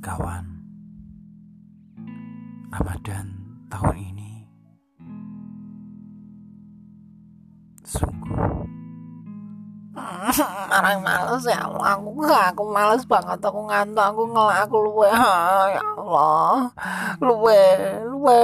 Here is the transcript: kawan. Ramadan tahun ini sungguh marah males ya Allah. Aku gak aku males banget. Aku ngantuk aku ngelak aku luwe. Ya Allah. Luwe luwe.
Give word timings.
kawan. 0.00 0.44
Ramadan 2.70 3.26
tahun 3.68 3.96
ini 3.98 4.32
sungguh 7.84 8.50
marah 10.70 10.96
males 11.02 11.44
ya 11.44 11.66
Allah. 11.66 11.98
Aku 11.98 12.08
gak 12.22 12.44
aku 12.54 12.64
males 12.70 13.02
banget. 13.04 13.38
Aku 13.42 13.60
ngantuk 13.66 14.04
aku 14.04 14.22
ngelak 14.30 14.58
aku 14.64 14.76
luwe. 14.86 15.10
Ya 15.74 15.82
Allah. 15.82 16.70
Luwe 17.20 17.62
luwe. 18.06 18.42